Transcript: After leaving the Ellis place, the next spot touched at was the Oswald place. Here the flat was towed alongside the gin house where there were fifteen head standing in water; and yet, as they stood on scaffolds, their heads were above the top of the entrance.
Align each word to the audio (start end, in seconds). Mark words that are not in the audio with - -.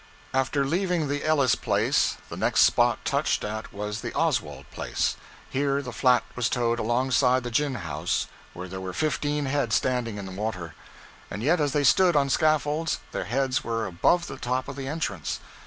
After 0.33 0.65
leaving 0.65 1.09
the 1.09 1.23
Ellis 1.23 1.53
place, 1.53 2.17
the 2.29 2.35
next 2.35 2.61
spot 2.61 3.05
touched 3.05 3.43
at 3.43 3.71
was 3.71 4.01
the 4.01 4.11
Oswald 4.15 4.65
place. 4.71 5.15
Here 5.51 5.79
the 5.83 5.91
flat 5.91 6.23
was 6.35 6.49
towed 6.49 6.79
alongside 6.79 7.43
the 7.43 7.51
gin 7.51 7.75
house 7.75 8.25
where 8.55 8.67
there 8.67 8.81
were 8.81 8.93
fifteen 8.93 9.45
head 9.45 9.71
standing 9.71 10.17
in 10.17 10.35
water; 10.35 10.73
and 11.29 11.43
yet, 11.43 11.61
as 11.61 11.73
they 11.73 11.83
stood 11.83 12.15
on 12.15 12.31
scaffolds, 12.31 12.97
their 13.11 13.25
heads 13.25 13.63
were 13.63 13.85
above 13.85 14.25
the 14.25 14.37
top 14.37 14.67
of 14.67 14.75
the 14.75 14.87
entrance. 14.87 15.39